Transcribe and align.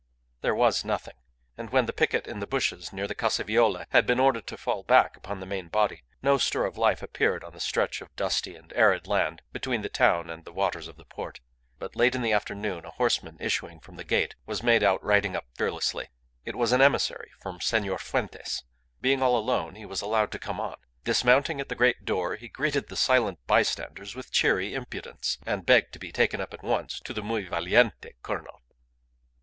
There 0.41 0.55
was 0.55 0.83
nothing. 0.83 1.13
And 1.59 1.69
when 1.69 1.85
the 1.85 1.93
picket 1.93 2.25
in 2.25 2.39
the 2.39 2.47
bushes 2.47 2.91
near 2.91 3.05
the 3.07 3.13
Casa 3.13 3.43
Viola 3.43 3.85
had 3.91 4.07
been 4.07 4.19
ordered 4.19 4.47
to 4.47 4.57
fall 4.57 4.81
back 4.81 5.15
upon 5.15 5.39
the 5.39 5.45
main 5.45 5.67
body, 5.67 6.01
no 6.23 6.39
stir 6.39 6.65
of 6.65 6.75
life 6.75 7.03
appeared 7.03 7.43
on 7.43 7.53
the 7.53 7.59
stretch 7.59 8.01
of 8.01 8.15
dusty 8.15 8.55
and 8.55 8.73
arid 8.73 9.05
land 9.05 9.43
between 9.53 9.83
the 9.83 9.89
town 9.89 10.27
and 10.31 10.43
the 10.43 10.51
waters 10.51 10.87
of 10.87 10.97
the 10.97 11.05
port. 11.05 11.39
But 11.77 11.95
late 11.95 12.15
in 12.15 12.23
the 12.23 12.33
afternoon 12.33 12.83
a 12.83 12.89
horseman 12.89 13.37
issuing 13.39 13.79
from 13.79 13.95
the 13.95 14.03
gate 14.03 14.33
was 14.47 14.63
made 14.63 14.81
out 14.81 15.03
riding 15.03 15.35
up 15.35 15.45
fearlessly. 15.55 16.07
It 16.45 16.55
was 16.55 16.71
an 16.71 16.81
emissary 16.81 17.29
from 17.39 17.61
Senor 17.61 17.99
Fuentes. 17.99 18.63
Being 19.01 19.21
all 19.21 19.37
alone 19.37 19.75
he 19.75 19.85
was 19.85 20.01
allowed 20.01 20.31
to 20.31 20.39
come 20.39 20.59
on. 20.59 20.77
Dismounting 21.03 21.61
at 21.61 21.69
the 21.69 21.75
great 21.75 22.05
door 22.05 22.37
he 22.37 22.47
greeted 22.47 22.87
the 22.89 22.95
silent 22.97 23.37
bystanders 23.45 24.15
with 24.15 24.31
cheery 24.31 24.73
impudence, 24.73 25.37
and 25.45 25.63
begged 25.63 25.93
to 25.93 25.99
be 25.99 26.11
taken 26.11 26.41
up 26.41 26.55
at 26.55 26.63
once 26.63 26.99
to 27.01 27.13
the 27.13 27.21
"muy 27.21 27.47
valliente" 27.47 28.13
colonel. 28.23 28.63